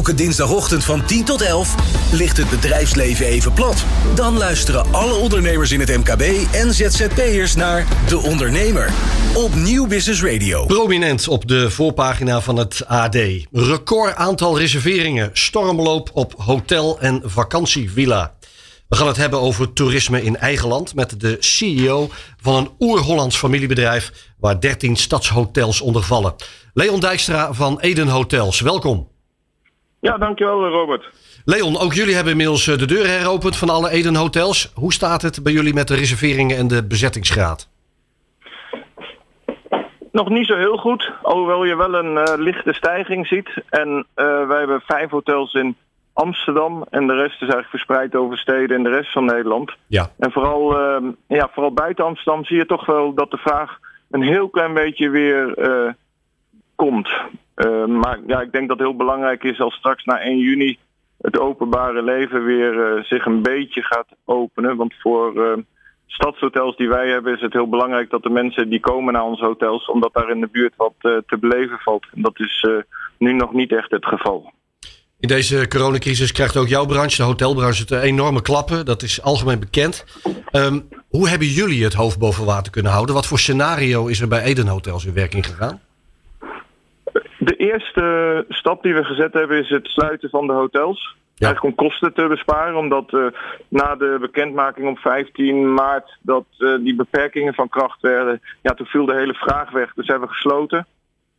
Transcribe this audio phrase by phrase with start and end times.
[0.00, 1.74] Elke dinsdagochtend van 10 tot 11
[2.12, 3.84] ligt het bedrijfsleven even plat.
[4.14, 8.92] Dan luisteren alle ondernemers in het MKB en ZZP'ers naar De Ondernemer
[9.34, 10.66] op Nieuw Business Radio.
[10.66, 13.16] Prominent op de voorpagina van het AD.
[13.52, 15.30] Record aantal reserveringen.
[15.32, 18.34] Stormloop op hotel- en vakantievilla.
[18.88, 22.10] We gaan het hebben over toerisme in eigen land met de CEO
[22.40, 26.34] van een oer-Hollands familiebedrijf waar 13 stadshotels onder vallen.
[26.74, 29.09] Leon Dijkstra van Eden Hotels, welkom.
[30.00, 31.10] Ja, dankjewel Robert.
[31.44, 34.72] Leon, ook jullie hebben inmiddels eh, de deuren heropend van alle Eden Hotels.
[34.74, 37.68] Hoe staat het bij jullie met de reserveringen en de bezettingsgraad?
[40.12, 43.50] Nog niet zo heel goed, alhoewel je wel een uh, lichte stijging ziet.
[43.68, 45.76] En uh, wij hebben vijf hotels in
[46.12, 49.76] Amsterdam en de rest is eigenlijk verspreid over steden en de rest van Nederland.
[49.86, 50.10] Ja.
[50.18, 53.78] En vooral, uh, ja, vooral buiten Amsterdam zie je toch wel dat de vraag
[54.10, 55.54] een heel klein beetje weer
[56.74, 57.08] komt.
[57.86, 60.78] Maar ja, ik denk dat het heel belangrijk is als straks na 1 juni
[61.20, 64.76] het openbare leven weer zich een beetje gaat openen.
[64.76, 65.58] Want voor
[66.06, 69.44] stadshotels die wij hebben is het heel belangrijk dat de mensen die komen naar onze
[69.44, 72.06] hotels, omdat daar in de buurt wat te beleven valt.
[72.14, 72.66] En dat is
[73.18, 74.52] nu nog niet echt het geval.
[75.20, 78.84] In deze coronacrisis krijgt ook jouw branche, de hotelbranche, het enorme klappen.
[78.84, 80.04] Dat is algemeen bekend.
[80.52, 83.14] Um, hoe hebben jullie het hoofd boven water kunnen houden?
[83.14, 85.80] Wat voor scenario is er bij Eden Hotels in werking gegaan?
[87.50, 91.16] De eerste stap die we gezet hebben is het sluiten van de hotels.
[91.34, 91.46] Ja.
[91.46, 93.26] Eigenlijk om kosten te besparen, omdat uh,
[93.68, 98.86] na de bekendmaking op 15 maart dat uh, die beperkingen van kracht werden, ja, toen
[98.86, 99.92] viel de hele vraag weg.
[99.94, 100.86] Dus hebben we gesloten.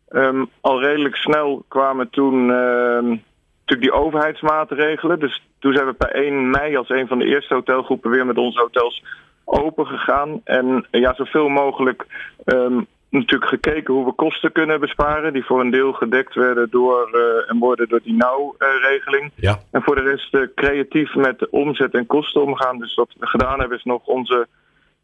[0.10, 5.20] Um, al redelijk snel kwamen toen uh, natuurlijk die overheidsmaatregelen.
[5.20, 8.38] Dus toen zijn we per 1 mei als een van de eerste hotelgroepen weer met
[8.38, 9.04] onze hotels
[9.46, 10.42] open gegaan.
[10.44, 12.06] En ja, zoveel mogelijk
[12.46, 12.88] um,
[13.20, 15.34] natuurlijk gekeken hoe we kosten kunnen besparen.
[15.34, 19.32] Die voor een deel gedekt werden door uh, en worden door die nauwregeling.
[19.36, 19.60] Ja.
[19.72, 22.78] En voor de rest uh, creatief met omzet en kosten omgaan.
[22.78, 24.48] Dus wat we gedaan hebben is nog onze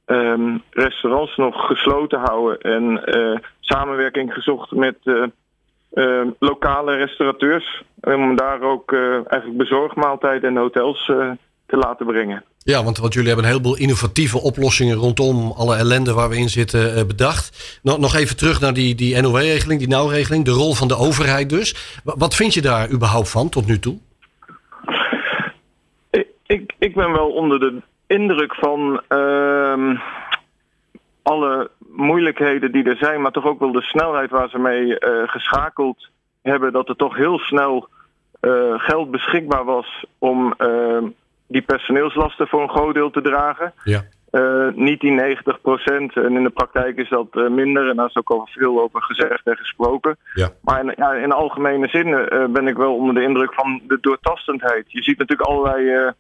[0.06, 2.60] um, restaurants nog gesloten houden.
[2.60, 7.84] En uh, samenwerking gezocht met uh, lokale restaurateurs.
[8.02, 11.06] Om daar ook eigenlijk bezorgmaaltijden en hotels
[11.66, 12.44] te laten brengen.
[12.74, 17.08] Ja, want, jullie hebben een heleboel innovatieve oplossingen rondom alle ellende waar we in zitten
[17.08, 17.80] bedacht.
[17.84, 21.50] Nog, nog even terug naar die, die NOW-regeling, die nauwregeling, de rol van de overheid
[21.50, 22.00] dus.
[22.04, 23.98] Wat vind je daar überhaupt van tot nu toe?
[26.46, 30.00] Ik, ik, ben wel onder de indruk van uh,
[31.22, 35.28] alle moeilijkheden die er zijn, maar toch ook wel de snelheid waar ze mee uh,
[35.28, 36.10] geschakeld
[36.42, 37.90] hebben, dat er toch heel snel
[38.42, 41.04] uh, geld beschikbaar was om uh,
[41.48, 43.74] die personeelslasten voor een groot deel te dragen.
[43.84, 44.04] Ja.
[44.76, 46.16] niet die 90 procent.
[46.16, 47.90] En in de praktijk is dat minder.
[47.90, 50.18] En daar is ook al veel over gezegd en gesproken.
[50.34, 50.50] Ja.
[50.62, 52.10] Maar in, ja, in algemene zin
[52.54, 54.92] ben ik wel onder de indruk van de doortastendheid.
[54.92, 56.14] Je ziet natuurlijk allerlei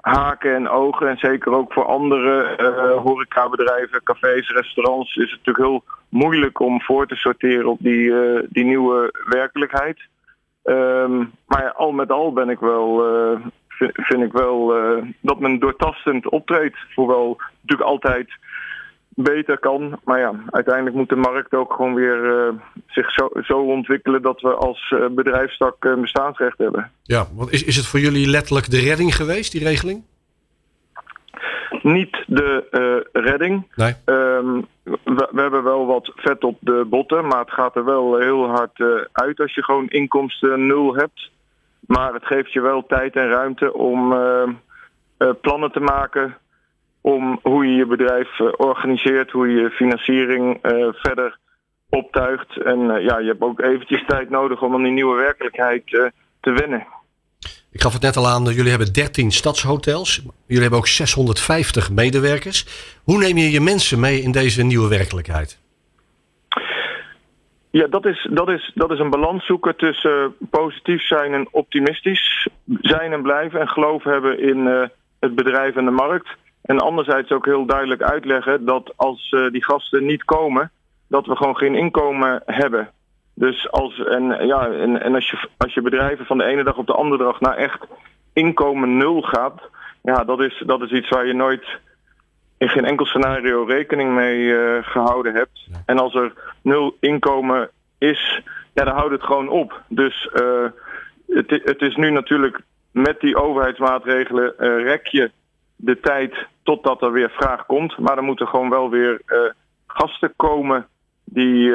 [0.00, 1.08] haken en ogen.
[1.08, 2.56] En zeker ook voor andere
[3.02, 8.12] horecabedrijven, cafés, restaurants is het natuurlijk heel moeilijk om voor te sorteren op die,
[8.48, 9.98] die nieuwe werkelijkheid.
[10.64, 13.02] Um, maar ja, al met al ben ik wel,
[13.92, 14.74] vind, ik wel
[15.20, 16.76] dat men doortastend optreedt.
[16.94, 18.28] Hoewel natuurlijk altijd
[19.08, 19.98] beter kan.
[20.04, 22.52] Maar ja, uiteindelijk moet de markt ook gewoon weer
[22.86, 26.90] zich zo, zo ontwikkelen dat we als bedrijfstak bestaansrecht hebben.
[27.02, 30.02] Ja, want is, is het voor jullie letterlijk de redding geweest, die regeling?
[31.82, 33.66] Niet de redding.
[33.74, 33.94] Nee.
[34.04, 38.18] Um, we, we, hebben wel wat vet op de botten, maar het gaat er wel
[38.18, 38.80] heel hard
[39.12, 41.30] uit als je gewoon inkomsten nul hebt.
[41.80, 44.48] Maar het geeft je wel tijd en ruimte om uh,
[45.40, 46.36] plannen te maken
[47.00, 50.58] om hoe je je bedrijf organiseert, hoe je je financiering
[50.92, 51.38] verder
[51.88, 52.62] optuigt.
[52.62, 55.84] En ja, je hebt ook eventjes tijd nodig om aan die nieuwe werkelijkheid
[56.40, 56.86] te wennen.
[57.72, 60.22] Ik gaf het net al aan, jullie hebben 13 stadshotels.
[60.46, 62.66] Jullie hebben ook 650 medewerkers.
[63.04, 65.58] Hoe neem je je mensen mee in deze nieuwe werkelijkheid?
[67.70, 72.48] Ja, dat is, dat is, dat is een balans zoeken tussen positief zijn en optimistisch
[72.80, 73.60] zijn en blijven.
[73.60, 74.82] En geloof hebben in uh,
[75.20, 76.28] het bedrijf en de markt.
[76.62, 80.70] En anderzijds ook heel duidelijk uitleggen dat als uh, die gasten niet komen,
[81.08, 82.90] dat we gewoon geen inkomen hebben.
[83.34, 86.76] Dus als, en, ja, en, en als, je, als je bedrijven van de ene dag
[86.76, 87.86] op de andere dag naar echt
[88.32, 89.60] inkomen nul gaat,
[90.02, 91.78] ja, dat is, dat is iets waar je nooit
[92.58, 95.68] in geen enkel scenario rekening mee uh, gehouden hebt.
[95.86, 98.42] En als er nul inkomen is,
[98.72, 99.82] ja, dan houdt het gewoon op.
[99.88, 100.66] Dus uh,
[101.28, 102.60] het, het is nu natuurlijk
[102.90, 105.30] met die overheidsmaatregelen uh, rek je
[105.76, 107.98] de tijd totdat er weer vraag komt.
[107.98, 109.22] Maar er moeten gewoon wel weer
[109.86, 110.86] gasten komen
[111.24, 111.72] die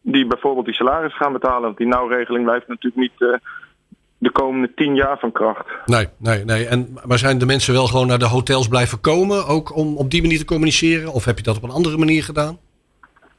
[0.00, 1.62] die bijvoorbeeld die salaris gaan betalen.
[1.62, 3.40] Want die nauwregeling blijft natuurlijk niet
[4.18, 5.66] de komende tien jaar van kracht.
[5.84, 6.66] Nee, nee, nee.
[6.66, 10.10] En, maar zijn de mensen wel gewoon naar de hotels blijven komen, ook om op
[10.10, 11.12] die manier te communiceren?
[11.12, 12.58] Of heb je dat op een andere manier gedaan?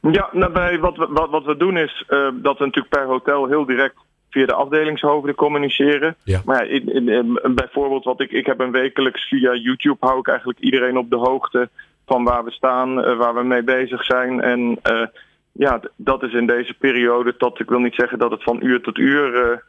[0.00, 3.46] Ja, nou, wat, we, wat, wat we doen is uh, dat we natuurlijk per hotel
[3.46, 3.96] heel direct
[4.30, 6.16] via de afdelingshoofden communiceren.
[6.24, 6.40] Ja.
[6.44, 10.18] Maar ja, in, in, in, bijvoorbeeld, wat ik, ik heb een wekelijks via YouTube hou
[10.18, 11.68] ik eigenlijk iedereen op de hoogte
[12.06, 14.40] van waar we staan, uh, waar we mee bezig zijn.
[14.40, 15.06] En uh,
[15.52, 18.80] ja, dat is in deze periode tot, ik wil niet zeggen dat het van uur
[18.80, 19.64] tot uur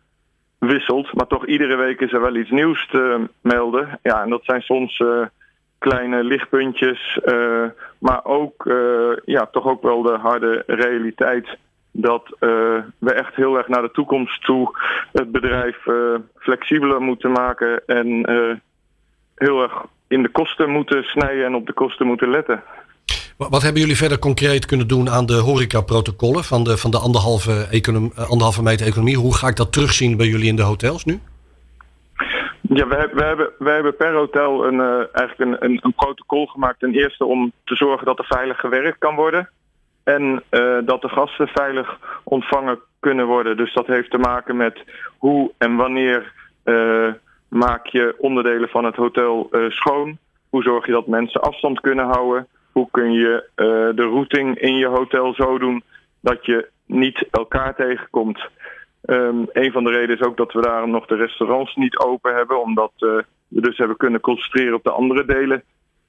[0.59, 3.99] wisselt, maar toch iedere week is er wel iets nieuws te melden.
[4.03, 5.03] Ja, en dat zijn soms
[5.79, 7.65] kleine lichtpuntjes, uh,
[7.99, 11.57] maar ook uh, ja, toch ook wel de harde realiteit
[11.91, 12.49] dat uh,
[12.97, 14.77] we echt heel erg naar de toekomst toe
[15.11, 15.77] het bedrijf
[16.35, 18.07] flexibeler moeten maken en
[19.35, 22.63] heel erg in de kosten moeten snijden en op de kosten moeten letten.
[23.37, 27.81] Wat hebben jullie verder concreet kunnen doen aan de horecaprotocollen van de, van de anderhalve,
[28.15, 29.17] anderhalve meter economie?
[29.17, 31.19] Hoe ga ik dat terugzien bij jullie in de hotels nu?
[32.73, 36.79] Ja, we, hebben, hebben per hotel een, uh, eigenlijk een, een, protocol gemaakt.
[36.79, 39.49] Ten eerste om te zorgen dat er veilig gewerkt kan worden.
[40.03, 43.57] En uh, dat de gasten veilig ontvangen kunnen worden.
[43.57, 44.83] Dus dat heeft te maken met
[45.17, 46.33] hoe en wanneer
[46.65, 47.13] uh,
[47.47, 50.17] maak je onderdelen van het hotel schoon.
[50.49, 52.47] Hoe zorg je dat mensen afstand kunnen houden.
[52.71, 53.49] Hoe kun je
[53.95, 55.83] de routing in je hotel zo doen
[56.19, 58.39] dat je niet elkaar tegenkomt.
[59.05, 62.35] Um, een van de redenen is ook dat we daarom nog de restaurants niet open
[62.35, 63.17] hebben, omdat uh,
[63.47, 65.63] we dus hebben kunnen concentreren op de andere delen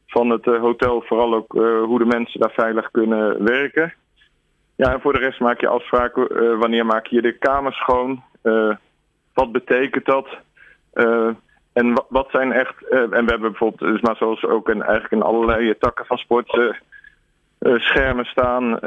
[0.07, 3.95] van het uh, hotel, vooral ook uh, hoe de mensen daar veilig kunnen werken.
[4.77, 6.59] Ja, en voor de rest maak je afspraken.
[6.59, 8.23] wanneer maak je de kamers schoon?
[9.35, 10.29] wat betekent dat?
[11.73, 12.89] en wat zijn echt.
[12.89, 16.75] en we hebben bijvoorbeeld, dus maar zoals ook in, eigenlijk in allerlei takken van sport.
[17.61, 18.81] schermen staan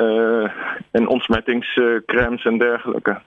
[0.92, 3.22] en ontsmettingscremes en dergelijke.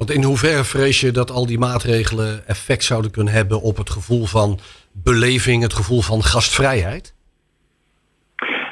[0.00, 3.90] Want in hoeverre vrees je dat al die maatregelen effect zouden kunnen hebben op het
[3.90, 4.58] gevoel van
[4.92, 7.14] beleving, het gevoel van gastvrijheid?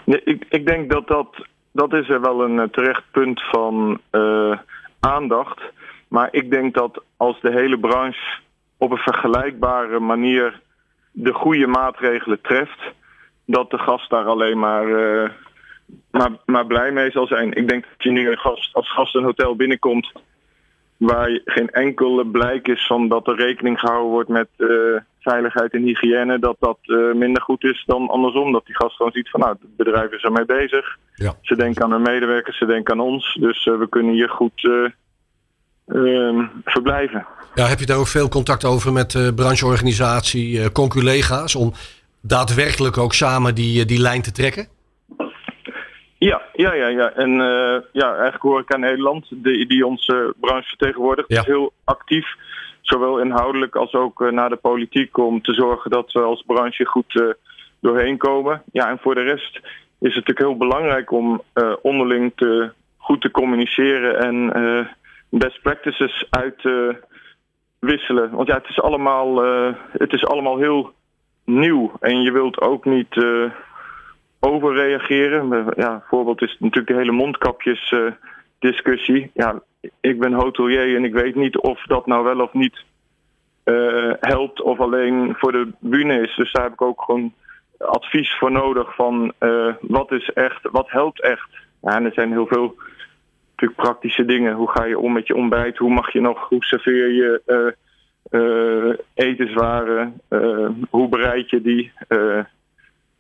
[0.04, 4.58] Nee, ik, ik denk dat dat, dat is er wel een terecht punt van uh,
[5.00, 5.60] aandacht.
[6.08, 8.40] Maar ik denk dat als de hele branche
[8.76, 10.60] op een vergelijkbare manier
[11.12, 12.81] de goede maatregelen treft,
[13.44, 15.31] dat de gast daar alleen maar, uh,
[16.10, 17.52] maar, maar blij mee zal zijn.
[17.52, 20.12] Ik denk dat je nu gast, als gast een hotel binnenkomt
[20.98, 24.68] waar geen enkel blijk is van dat er rekening gehouden wordt met uh,
[25.20, 28.52] veiligheid en hygiëne, dat dat uh, minder goed is dan andersom.
[28.52, 30.96] Dat die gast gewoon ziet van nou, het bedrijf is ermee bezig.
[31.14, 31.34] Ja.
[31.42, 33.36] Ze denken aan hun medewerkers, ze denken aan ons.
[33.40, 34.70] Dus uh, we kunnen hier goed
[35.86, 37.26] ehm, verblijven.
[37.54, 41.72] Ja, heb je daar ook veel contact over met de brancheorganisatie, conculega's, om
[42.22, 44.68] daadwerkelijk ook samen die, die lijn te trekken?
[46.19, 47.12] Ja, ja, ja, ja.
[47.12, 51.41] En uh, ja, eigenlijk hoor ik aan Nederland, die, die onze branche vertegenwoordigt, ja.
[51.41, 52.26] is heel actief.
[52.81, 56.85] Zowel inhoudelijk als ook uh, naar de politiek om te zorgen dat we als branche
[56.85, 57.29] goed uh,
[57.81, 58.62] doorheen komen.
[58.73, 59.56] Ja, en voor de rest
[60.00, 61.43] is het natuurlijk heel belangrijk om
[61.82, 64.88] onderling te, goed te communiceren en
[65.31, 66.97] best practices uit te
[67.79, 68.31] wisselen.
[68.31, 69.43] Want ja, het is allemaal,
[69.93, 70.93] het is allemaal heel
[71.44, 71.93] nieuw.
[72.00, 73.15] En je wilt ook niet
[74.40, 75.73] overreageren.
[75.76, 78.11] Ja, voorbeeld is natuurlijk de hele mondkapjes uh,
[78.58, 79.31] discussie.
[79.35, 79.62] Ja,
[80.00, 82.85] ik ben hotelier en ik weet niet of dat nou wel of niet
[83.64, 86.36] uh, helpt of alleen voor de bühne is.
[86.36, 87.32] Dus daar heb ik ook gewoon
[87.79, 91.48] advies voor nodig van uh, wat is echt, wat helpt echt.
[91.82, 92.77] Ja, en er zijn heel veel
[93.51, 94.55] natuurlijk praktische dingen.
[94.55, 95.79] Hoe ga je om met je ontbijt?
[95.79, 97.77] Hoe mag je nog, hoe serveer je
[99.15, 100.20] etenswaren?
[100.91, 101.93] hoe bereid je die?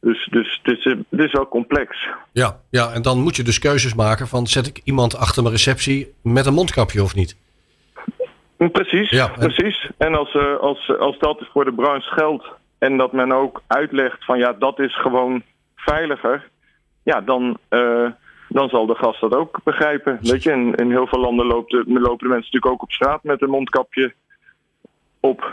[0.00, 2.08] Dus, dus het, is, het is wel complex.
[2.32, 5.54] Ja, ja, en dan moet je dus keuzes maken van zet ik iemand achter mijn
[5.54, 7.36] receptie met een mondkapje of niet?
[8.56, 9.90] Precies, Ja, en- precies.
[9.98, 12.46] En als, eh, als, als dat voor de branche geldt
[12.78, 15.42] en dat men ook uitlegt van ja, dat is gewoon
[15.76, 16.48] veiliger,
[17.02, 18.10] ja, dan, eh,
[18.48, 20.18] dan zal de gast dat ook begrijpen.
[20.20, 22.92] Weet je, in, in heel veel landen loopt de, lopen de mensen natuurlijk ook op
[22.92, 24.14] straat met een mondkapje
[25.20, 25.52] op.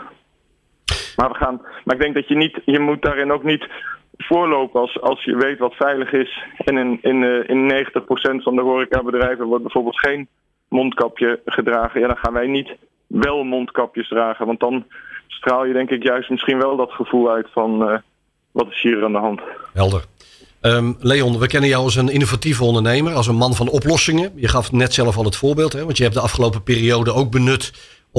[1.16, 3.68] Maar, we gaan, maar ik denk dat je niet, je moet daarin ook niet
[4.18, 6.42] voorlopen als, als je weet wat veilig is.
[6.56, 10.28] En in, in, eh, in 90% van de horecabedrijven wordt bijvoorbeeld geen
[10.68, 12.00] mondkapje gedragen.
[12.00, 14.46] Ja, dan gaan wij niet wel mondkapjes dragen.
[14.46, 14.84] Want dan
[15.26, 17.98] straal je denk ik juist misschien wel dat gevoel uit van eh,
[18.50, 19.40] wat is hier aan de hand.
[19.72, 20.04] Helder.
[20.60, 24.32] Ehm, Leon, we kennen jou als een innovatieve ondernemer, als een man van oplossingen.
[24.34, 27.30] Je gaf net zelf al het voorbeeld, hè, want je hebt de afgelopen periode ook
[27.30, 27.72] benut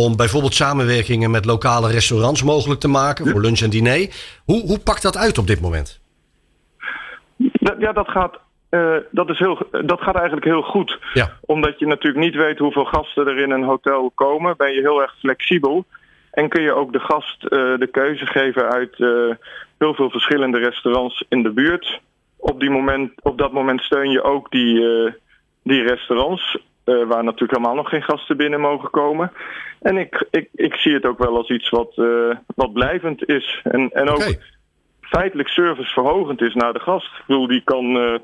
[0.03, 4.09] om bijvoorbeeld samenwerkingen met lokale restaurants mogelijk te maken voor lunch en diner.
[4.45, 6.01] Hoe, hoe pakt dat uit op dit moment?
[7.79, 8.39] Ja, dat gaat,
[8.69, 10.99] eh, dat, is heel, dat gaat eigenlijk heel goed.
[11.13, 11.31] Ja.
[11.41, 15.01] Omdat je natuurlijk niet weet hoeveel gasten er in een hotel komen, ben je heel
[15.01, 15.85] erg flexibel.
[16.31, 18.95] En kun je ook de gast de keuze geven uit
[19.77, 21.99] heel veel verschillende restaurants in de buurt.
[22.37, 24.81] Op, die moment, op dat moment steun je ook die,
[25.63, 26.57] die restaurants.
[27.08, 29.32] Waar natuurlijk helemaal nog geen gasten binnen mogen komen.
[29.82, 31.94] En ik, ik, ik zie het ook wel als iets wat,
[32.56, 33.62] wat blijvend is.
[33.63, 34.36] En, en ook
[35.01, 37.06] feitelijk serviceverhogend is naar de gast.
[37.06, 38.20] Ik bedoel, die kan, uh,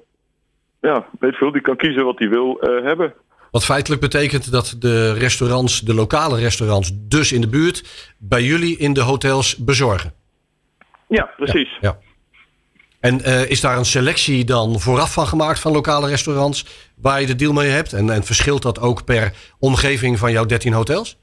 [0.81, 3.13] ja, weet veel, die kan kiezen wat hij wil hebben.
[3.51, 8.77] Wat feitelijk betekent dat de restaurants, de lokale restaurants, dus in de buurt, bij jullie
[8.77, 10.13] in de hotels bezorgen.
[11.07, 11.77] Ja, precies.
[11.81, 11.97] Ja, ja.
[13.09, 17.27] En uh, is daar een selectie dan vooraf van gemaakt van lokale restaurants waar je
[17.27, 17.93] de deal mee hebt?
[17.93, 21.17] En, en verschilt dat ook per omgeving van jouw 13 hotels?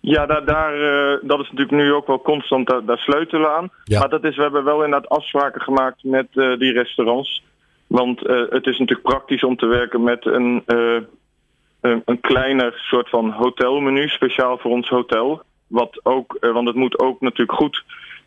[0.00, 3.70] Ja, daar, daar, uh, dat is natuurlijk nu ook wel constant, daar, daar sleutelen aan.
[3.84, 3.98] Ja.
[3.98, 7.44] Maar dat is, we hebben wel inderdaad afspraken gemaakt met uh, die restaurants.
[7.86, 13.30] Want het is natuurlijk praktisch om te werken met een, een, een, kleiner soort van
[13.30, 15.42] hotelmenu, speciaal voor ons hotel.
[15.66, 17.84] Wat ook, want het moet ook natuurlijk goed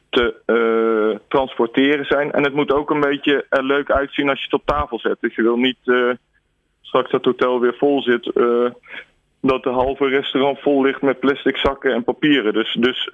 [0.10, 2.32] te transporteren zijn.
[2.32, 5.18] En het moet ook een beetje er leuk uitzien als je het op tafel zet.
[5.20, 5.78] Dus je wil niet
[6.82, 8.32] straks dat hotel weer vol zit
[9.42, 12.54] dat de halve restaurant vol ligt met plastic zakken en papieren.
[12.54, 13.10] Dus, dus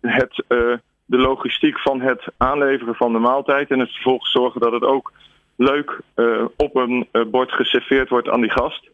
[0.00, 0.44] het,
[1.04, 5.12] de logistiek van het aanleveren van de maaltijd en het vervolgens zorgen dat het ook
[5.56, 6.00] leuk
[6.56, 8.90] op een bord geserveerd wordt aan die gast.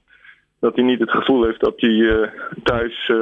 [0.61, 2.31] Dat hij niet het gevoel heeft dat hij
[2.63, 3.13] thuis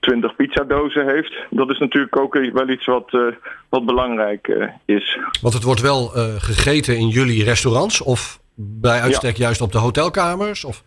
[0.00, 1.34] twintig pizzadozen heeft.
[1.50, 3.16] Dat is natuurlijk ook wel iets wat,
[3.68, 5.18] wat belangrijk is.
[5.40, 6.06] Want het wordt wel
[6.38, 9.44] gegeten in jullie restaurants of bij uitstek ja.
[9.44, 10.64] juist op de hotelkamers?
[10.64, 10.82] Of?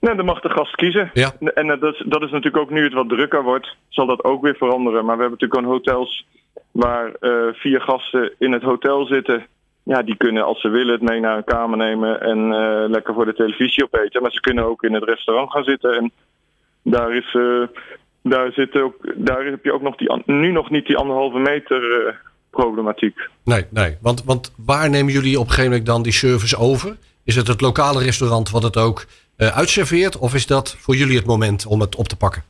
[0.00, 1.10] Nee, dan mag de gast kiezen.
[1.14, 1.32] Ja.
[1.54, 4.42] En dat is, dat is natuurlijk ook nu het wat drukker wordt, zal dat ook
[4.42, 5.04] weer veranderen.
[5.04, 6.26] Maar we hebben natuurlijk gewoon hotels
[6.70, 9.46] waar uh, vier gasten in het hotel zitten.
[9.82, 13.14] Ja, die kunnen als ze willen het mee naar een kamer nemen en uh, lekker
[13.14, 14.22] voor de televisie opeten.
[14.22, 15.96] Maar ze kunnen ook in het restaurant gaan zitten.
[15.96, 16.12] En
[16.82, 17.66] daar is, uh,
[18.22, 21.80] daar zit ook, daar heb je ook nog die, nu nog niet die anderhalve meter
[22.50, 23.18] problematiek.
[23.44, 23.96] Nee, nee.
[24.00, 26.96] Want, want waar nemen jullie op een gegeven moment dan die service over?
[27.24, 29.04] Is het het lokale restaurant wat het ook
[29.36, 30.18] uh, uitserveert?
[30.18, 32.42] Of is dat voor jullie het moment om het op te pakken?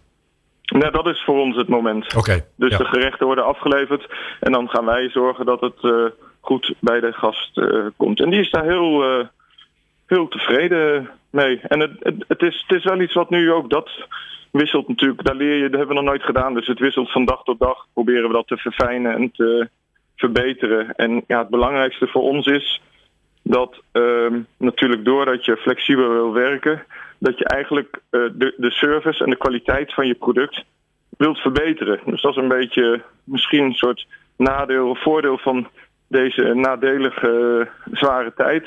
[0.63, 2.05] Nee, dat is voor ons het moment.
[2.07, 2.19] Oké.
[2.19, 2.79] Okay, dus ja.
[2.79, 4.07] de gerechten worden afgeleverd
[4.41, 6.05] en dan gaan wij zorgen dat het uh,
[6.41, 8.21] goed bij de gast uh, komt.
[8.21, 9.03] En die is daar heel,
[10.15, 11.61] heel tevreden mee.
[11.63, 11.93] En het,
[12.29, 13.91] het, is, het is wel iets wat nu ook dat
[14.51, 15.25] wisselt natuurlijk.
[15.25, 16.55] Daar leer je, dat hebben we nog nooit gedaan.
[16.55, 17.87] Dus het wisselt van dag tot dag.
[17.93, 19.69] Proberen we dat te verfijnen en te
[20.17, 20.95] verbeteren.
[20.97, 22.83] En ja, het belangrijkste voor ons is
[23.43, 26.85] dat uh, natuurlijk doordat je flexibel wil werken,
[27.19, 30.65] dat je eigenlijk uh, de, de service en de kwaliteit van je product
[31.17, 32.01] wilt verbeteren.
[32.05, 35.69] Dus dat is een beetje misschien een soort nadeel of voordeel van
[36.09, 38.65] deze nadelige uh, zware tijd.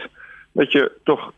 [0.56, 1.32] Dat je toch,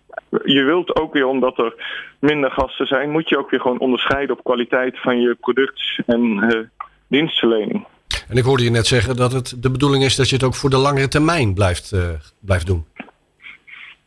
[0.43, 1.73] je wilt ook weer omdat er
[2.19, 6.21] minder gasten zijn, moet je ook weer gewoon onderscheiden op kwaliteit van je product en
[6.21, 6.59] uh,
[7.07, 7.85] dienstverlening.
[8.29, 10.55] En ik hoorde je net zeggen dat het de bedoeling is dat je het ook
[10.55, 12.01] voor de langere termijn blijft, uh,
[12.39, 12.85] blijft doen.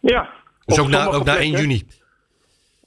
[0.00, 0.28] Ja.
[0.64, 1.82] Dus ook na, ook na 1 juni?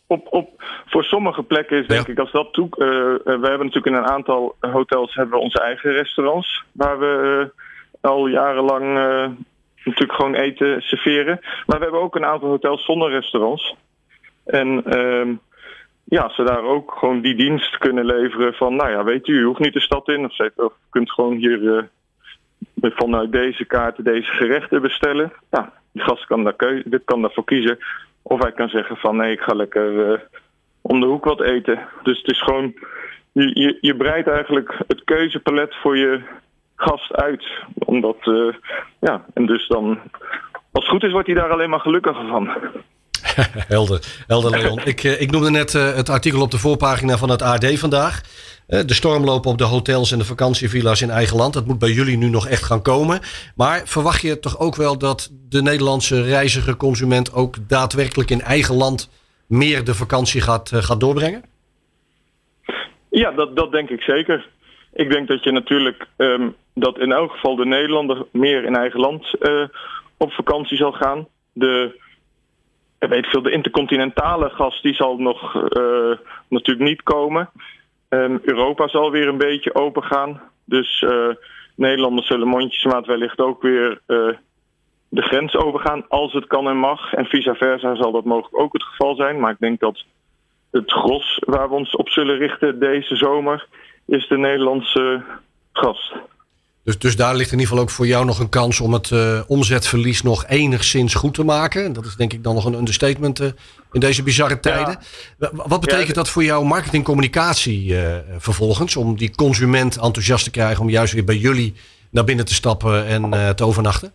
[0.07, 2.11] Op, op, voor sommige plekken is denk ja.
[2.11, 2.65] ik als dat toe.
[2.65, 2.77] Uh,
[3.23, 6.63] we hebben natuurlijk in een aantal hotels hebben we onze eigen restaurants.
[6.71, 7.51] Waar we
[8.01, 8.97] al jarenlang
[9.83, 11.39] natuurlijk gewoon eten serveren.
[11.41, 13.75] Maar we hebben ook een aantal hotels zonder restaurants.
[14.45, 15.33] En ehm,
[16.03, 19.43] ja, ze daar ook gewoon die dienst kunnen leveren van, nou ja, weet u, u
[19.43, 20.25] hoeft niet de stad in.
[20.25, 21.89] Of, of kunt gewoon hier
[22.81, 25.33] vanuit deze kaarten deze gerechten bestellen.
[25.51, 27.77] Ja, de gast kan daar, keuze, dit kan daarvoor kiezen.
[28.21, 30.19] Of hij kan zeggen van nee, ik ga lekker uh,
[30.81, 31.79] om de hoek wat eten.
[32.03, 32.73] Dus het is gewoon,
[33.31, 36.21] je, je breidt eigenlijk het keuzepalet voor je
[36.75, 37.45] gast uit.
[37.73, 38.53] Omdat, uh,
[38.99, 39.99] ja, en dus dan,
[40.51, 42.49] als het goed is, wordt hij daar alleen maar gelukkiger van.
[43.75, 44.79] helder, helder Leon.
[44.85, 48.21] ik, ik noemde net uh, het artikel op de voorpagina van het AD vandaag.
[48.67, 51.53] De stormlopen op de hotels en de vakantievilla's in eigen land.
[51.53, 53.19] Dat moet bij jullie nu nog echt gaan komen.
[53.55, 58.75] Maar verwacht je toch ook wel dat de Nederlandse reiziger, consument ook daadwerkelijk in eigen
[58.75, 59.09] land
[59.47, 61.43] meer de vakantie gaat, gaat doorbrengen?
[63.09, 64.47] Ja, dat, dat denk ik zeker.
[64.93, 68.99] Ik denk dat je natuurlijk um, dat in elk geval de Nederlander meer in eigen
[68.99, 69.63] land uh,
[70.17, 71.27] op vakantie zal gaan.
[71.53, 72.01] De,
[72.99, 76.15] weet veel, de intercontinentale gast die zal nog uh,
[76.47, 77.49] natuurlijk niet komen.
[78.09, 80.41] Um, Europa zal weer een beetje open gaan.
[80.65, 81.05] Dus
[81.75, 84.01] Nederlanders zullen mondjesmaat wellicht ook weer
[85.09, 87.13] de grens overgaan als het kan en mag.
[87.13, 89.39] En vice versa zal dat mogelijk ook het geval zijn.
[89.39, 90.03] Maar ik denk dat
[90.71, 93.67] het gros waar we ons op zullen richten deze zomer
[94.05, 95.23] is de Nederlandse
[95.73, 96.13] gast.
[96.83, 99.09] Dus, dus daar ligt in ieder geval ook voor jou nog een kans om het
[99.09, 101.93] uh, omzetverlies nog enigszins goed te maken.
[101.93, 103.47] Dat is denk ik dan nog een understatement uh,
[103.91, 104.97] in deze bizarre tijden.
[105.39, 105.49] Ja.
[105.53, 108.95] Wat betekent ja, dat voor jouw marketingcommunicatie uh, vervolgens?
[108.95, 111.73] Om die consument enthousiast te krijgen om juist weer bij jullie
[112.11, 114.11] naar binnen te stappen en te overnachten?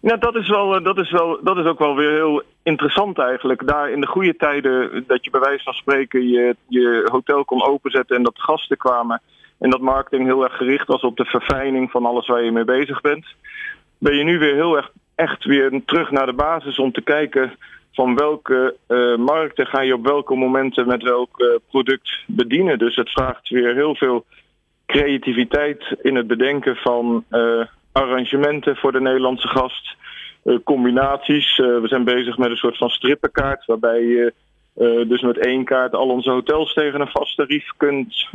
[0.00, 3.66] Nou, dat is, wel, dat, is wel, dat is ook wel weer heel interessant eigenlijk.
[3.66, 7.62] Daar in de goede tijden dat je bij wijze van spreken je, je hotel kon
[7.62, 9.22] openzetten en dat gasten kwamen.
[9.58, 12.64] En dat marketing heel erg gericht was op de verfijning van alles waar je mee
[12.64, 13.26] bezig bent.
[13.98, 17.52] Ben je nu weer heel erg echt weer terug naar de basis om te kijken
[17.92, 22.78] van welke uh, markten ga je op welke momenten met welk uh, product bedienen.
[22.78, 24.24] Dus het vraagt weer heel veel
[24.86, 29.96] creativiteit in het bedenken van uh, arrangementen voor de Nederlandse gast.
[30.64, 31.56] combinaties.
[31.56, 34.32] we zijn bezig met een soort van strippenkaart waarbij je
[35.08, 38.28] dus met één kaart al onze hotels tegen een vast tarief kunt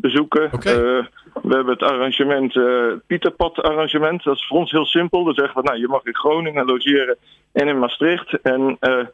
[0.00, 0.52] bezoeken.
[0.52, 0.74] Okay.
[0.74, 1.04] Uh,
[1.42, 4.22] we hebben het arrangement, uh, Pieterpad arrangement.
[4.22, 5.24] Dat is voor ons heel simpel.
[5.24, 7.16] Dan zeggen we, nou, je mag in Groningen logeren
[7.52, 8.40] en in Maastricht.
[8.42, 9.04] En uh,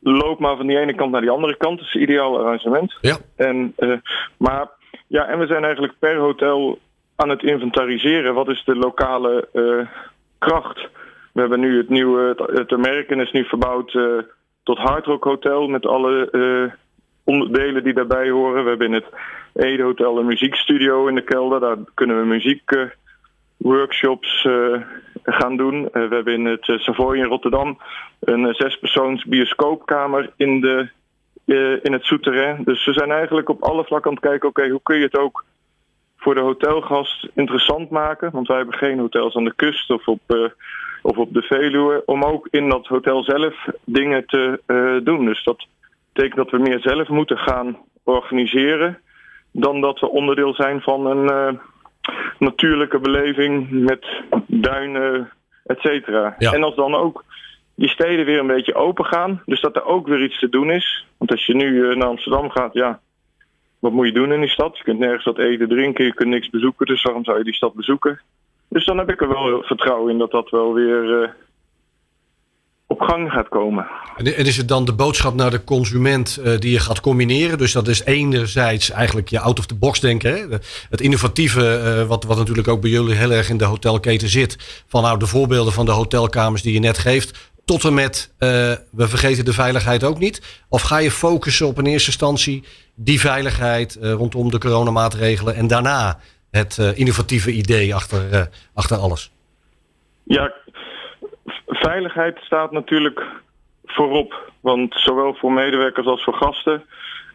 [0.00, 1.78] loop maar van die ene kant naar die andere kant.
[1.78, 2.98] Dat is een ideaal arrangement.
[3.00, 3.16] Ja.
[3.36, 3.74] En,
[4.36, 4.68] maar,
[5.06, 6.78] ja, en we zijn eigenlijk per hotel
[7.16, 8.34] aan het inventariseren.
[8.34, 9.48] Wat is de lokale
[10.38, 10.88] kracht?
[11.32, 13.98] We hebben nu het nieuwe, het, het American is nu verbouwd
[14.62, 16.30] tot Hard Rock Hotel met alle
[17.24, 18.62] onderdelen die daarbij horen.
[18.62, 19.06] We hebben in het
[19.56, 21.60] Ede Hotel een muziekstudio in de kelder.
[21.60, 24.80] Daar kunnen we muziekworkshops uh,
[25.22, 25.74] gaan doen.
[25.74, 27.78] Uh, we hebben in het Savoy in Rotterdam
[28.20, 30.88] een zespersoons bioscoopkamer in, de,
[31.82, 32.62] in het souterrain.
[32.64, 34.48] Dus we zijn eigenlijk op alle vlakken aan het kijken...
[34.48, 35.44] oké, hoe kun je het ook
[36.16, 38.30] voor de hotelgast interessant maken?
[38.30, 40.54] Want wij hebben geen hotels aan de kust of op
[41.02, 44.60] of op de Veluwe, om ook in dat hotel zelf dingen te
[45.04, 45.24] doen.
[45.24, 45.66] Dus dat
[46.12, 49.00] betekent dat we meer zelf moeten gaan organiseren
[49.58, 51.60] dan dat we onderdeel zijn van een uh,
[52.38, 54.06] natuurlijke beleving met
[54.46, 55.30] duinen,
[55.64, 56.34] et cetera.
[56.38, 56.52] Ja.
[56.52, 57.24] En als dan ook
[57.74, 60.70] die steden weer een beetje open gaan, dus dat er ook weer iets te doen
[60.70, 61.06] is.
[61.18, 63.00] Want als je nu uh, naar Amsterdam gaat, ja,
[63.78, 64.76] wat moet je doen in die stad?
[64.76, 67.54] Je kunt nergens wat eten, drinken, je kunt niks bezoeken, dus waarom zou je die
[67.54, 68.20] stad bezoeken?
[68.68, 71.28] Dus dan heb ik er wel vertrouwen in dat dat wel weer uh,
[73.00, 73.86] op gang gaat komen.
[74.16, 77.58] En is het dan de boodschap naar de consument uh, die je gaat combineren?
[77.58, 80.32] Dus dat is enerzijds eigenlijk je out of the box denken.
[80.32, 80.58] Hè?
[80.90, 84.84] Het innovatieve, uh, wat, wat natuurlijk ook bij jullie heel erg in de hotelketen zit.
[84.86, 87.50] Van nou de voorbeelden van de hotelkamers die je net geeft.
[87.64, 88.48] Tot en met, uh,
[88.90, 90.64] we vergeten de veiligheid ook niet.
[90.68, 95.54] Of ga je focussen op in eerste instantie die veiligheid rondom de coronamaatregelen.
[95.54, 96.18] En daarna
[96.50, 99.30] het innovatieve idee achter, achter alles?
[100.22, 100.52] Ja,
[101.76, 103.22] veiligheid staat natuurlijk
[103.84, 104.52] voorop.
[104.60, 106.84] Want zowel voor medewerkers als voor gasten.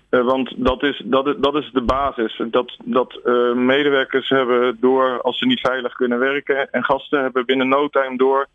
[0.09, 2.41] Uh, want dat is, dat, is, dat is de basis.
[2.51, 6.71] Dat, dat uh, medewerkers hebben door als ze niet veilig kunnen werken.
[6.71, 8.47] En gasten hebben binnen no time door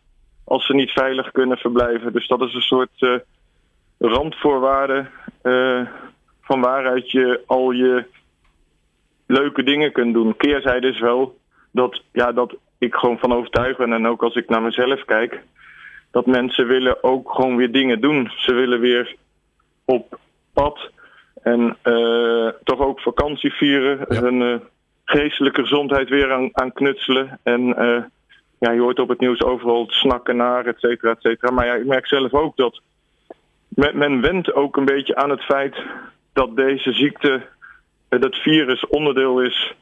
[0.43, 2.13] als ze niet veilig kunnen verblijven.
[2.13, 3.15] Dus dat is een soort uh,
[3.99, 5.07] randvoorwaarde
[6.41, 8.05] van waaruit je al je
[9.25, 10.37] leuke dingen kunt doen.
[10.37, 11.37] Keerzijde is wel
[11.71, 13.93] dat, ja, dat ik gewoon van overtuigd ben.
[13.93, 15.43] En ook als ik naar mezelf kijk
[16.17, 18.31] dat mensen willen ook gewoon weer dingen doen.
[18.35, 19.15] Ze willen weer
[19.85, 20.19] op
[20.53, 20.89] pad
[21.41, 24.05] en uh, toch ook vakantie vieren.
[24.09, 24.21] Ja.
[24.21, 24.55] Hun uh,
[25.05, 27.39] geestelijke gezondheid weer aan, aan knutselen.
[27.43, 28.03] En uh,
[28.59, 31.51] ja, je hoort op het nieuws overal snakken naar, et cetera, et cetera.
[31.51, 32.81] Maar ja, ik merk zelf ook dat
[33.67, 35.75] men, men wendt ook een beetje aan het feit
[36.33, 37.41] dat deze ziekte,
[38.09, 39.73] dat virus onderdeel is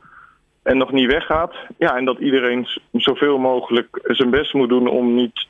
[0.64, 1.54] en nog niet weggaat.
[1.78, 5.48] Ja, en dat iedereen zoveel mogelijk zijn best moet doen om niet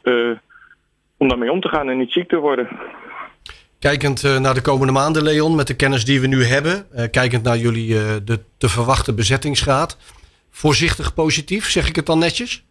[1.17, 2.67] om daarmee om te gaan en niet ziek te worden.
[3.80, 7.04] Kijkend uh, naar de komende maanden, Leon, met de kennis die we nu hebben, uh,
[7.12, 9.97] kijkend naar jullie uh, de te verwachten bezettingsgraad,
[10.51, 12.65] voorzichtig positief, zeg ik het dan netjes?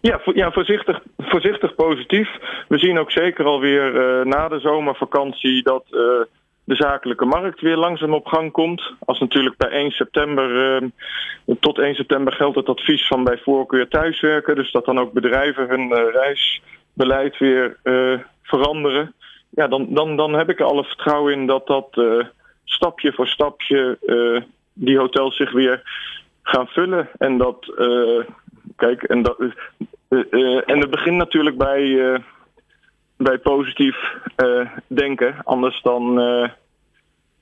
[0.00, 2.28] Ja, ja voorzichtig, voorzichtig positief.
[2.68, 3.92] We zien ook zeker alweer
[4.26, 5.84] na de zomervakantie dat
[6.64, 8.92] de zakelijke markt weer langzaam op gang komt.
[9.04, 10.82] Als natuurlijk bij 1 september,
[11.60, 14.54] tot 1 september geldt het advies van bij voorkeur thuiswerken.
[14.54, 16.60] Dus dat dan ook bedrijven hun reis
[16.98, 19.14] beleid weer uh, veranderen.
[19.50, 22.24] Ja, dan, dan, dan heb ik er alle vertrouwen in dat dat uh,
[22.64, 24.40] stapje voor stapje uh,
[24.72, 25.82] die hotels zich weer
[26.42, 27.08] gaan vullen.
[27.18, 27.72] En dat,
[28.76, 29.38] kijk, en dat,
[30.66, 32.20] en het begint natuurlijk bij,
[33.16, 33.96] bij positief
[34.86, 35.36] denken.
[35.44, 36.20] Anders dan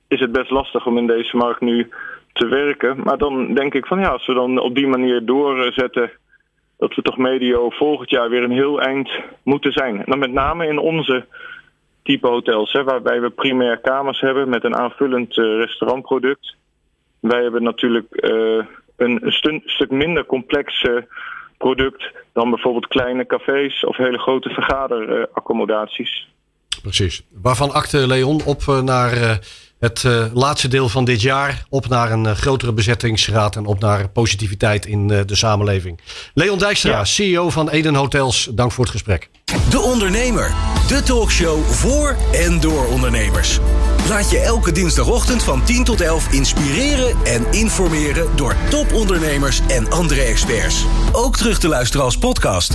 [0.07, 1.89] is het best lastig om in deze markt nu
[2.33, 3.03] te werken.
[3.03, 6.11] Maar dan denk ik van ja, als we dan op die manier doorzetten
[6.77, 9.09] dat we toch medio volgend jaar weer een heel eind
[9.43, 10.05] moeten zijn.
[10.05, 11.25] En met name in onze
[12.03, 16.55] type hotels, hè, waarbij we primair kamers hebben met een aanvullend uh, restaurantproduct.
[17.19, 19.21] Wij hebben natuurlijk uh, een,
[19.65, 20.85] stuk minder complex
[21.57, 26.27] product dan bijvoorbeeld kleine cafés of hele grote vergaderaccommodaties.
[26.81, 27.23] Precies.
[27.41, 29.39] Waarvan akte Leon op naar
[29.79, 33.79] het uh, laatste deel van dit jaar op naar een uh, grotere bezettingsraad en op
[33.79, 35.99] naar positiviteit in uh, de samenleving.
[36.33, 37.05] Leon Dijkstra, ja.
[37.05, 39.29] CEO van Eden Hotels, dank voor het gesprek.
[39.69, 40.53] De Ondernemer,
[40.87, 43.59] de talkshow voor en door ondernemers.
[44.09, 50.21] Laat je elke dinsdagochtend van 10 tot 11 inspireren en informeren door topondernemers en andere
[50.21, 50.85] experts.
[51.11, 52.73] Ook terug te luisteren als podcast.